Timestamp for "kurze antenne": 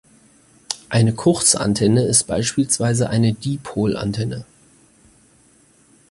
1.13-2.01